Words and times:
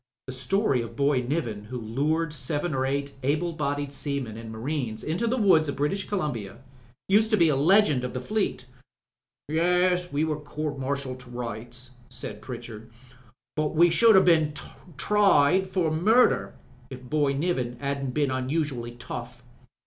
The 0.25 0.33
story 0.33 0.81
of 0.81 0.95
Boy 0.95 1.21
Niven 1.21 1.65
who 1.65 1.79
lured 1.79 2.33
seven 2.33 2.73
or 2.73 2.87
eight 2.87 3.13
able 3.21 3.53
bodied 3.53 3.91
seamen 3.91 4.35
and 4.35 4.51
marines 4.51 5.03
into 5.03 5.27
the 5.27 5.37
woods 5.37 5.69
of 5.69 5.75
British 5.75 6.07
Columbia 6.09 6.57
used 7.07 7.29
to 7.29 7.37
be 7.37 7.49
a 7.49 7.55
legend 7.55 8.03
of 8.03 8.15
the 8.15 8.19
Fleet. 8.19 8.65
"Yes, 9.47 10.11
we 10.11 10.25
were 10.25 10.39
court 10.39 10.79
martiailed 10.79 11.19
to 11.19 11.25
nj^t^" 11.25 11.33
9aid 11.33 11.67
MRS. 11.67 11.67
BATHURST 11.67 12.41
317 12.41 12.41
Pritchard, 12.41 12.91
"but 13.55 13.75
we 13.75 13.91
should 13.91 14.15
have 14.15 14.25
been 14.25 14.55
tried 14.97 15.67
for 15.67 15.91
murder 15.91 16.55
if 16.89 17.03
Boy 17.07 17.33
Niven 17.33 17.77
'adn't 17.79 18.15
been 18.15 18.31
unusually 18.31 18.93
tough. 18.93 19.43